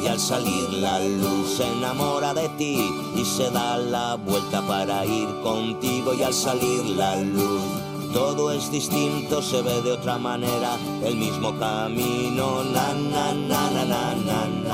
Y 0.05 0.09
al 0.09 0.21
salir 0.21 0.75
la 0.75 1.01
luz 1.01 1.55
se 1.57 1.67
enamora 1.67 2.35
de 2.35 2.51
ti 2.51 2.87
y 3.17 3.25
se 3.25 3.51
da 3.51 3.79
la 3.79 4.17
vuelta 4.17 4.61
para 4.61 5.07
ir 5.07 5.29
contigo. 5.43 6.13
Y 6.13 6.23
al 6.23 6.35
salir 6.35 6.85
la 6.85 7.17
luz 7.17 7.92
todo 8.13 8.53
es 8.53 8.71
distinto, 8.71 9.43
se 9.43 9.63
ve 9.63 9.83
de 9.83 9.93
otra 9.93 10.19
manera, 10.19 10.77
el 11.05 11.17
mismo 11.17 11.59
camino. 11.59 12.63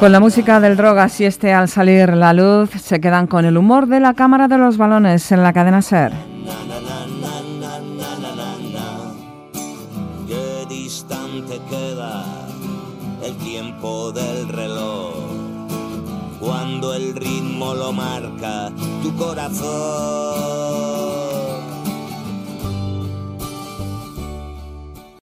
con 0.00 0.12
la 0.12 0.20
música 0.20 0.60
del 0.60 0.76
drogas 0.76 1.20
y 1.20 1.24
este 1.24 1.52
al 1.52 1.68
salir 1.68 2.14
la 2.14 2.32
luz, 2.32 2.70
se 2.70 3.00
quedan 3.00 3.26
con 3.26 3.44
el 3.44 3.56
humor 3.56 3.86
de 3.86 4.00
la 4.00 4.14
cámara 4.14 4.48
de 4.48 4.58
los 4.58 4.76
balones 4.76 5.30
en 5.32 5.42
la 5.42 5.52
cadena 5.52 5.82
Ser. 5.82 6.12
Qué 10.26 10.66
distante 10.68 11.60
queda 11.68 12.24
el 13.22 13.36
tiempo 13.36 14.12
del 14.12 14.48
reloj 14.48 15.14
cuando 16.40 16.94
el 16.94 17.14
ritmo 17.14 17.74
lo 17.74 17.92
marca 17.92 18.70
tu 19.02 19.14
corazón 19.16 20.47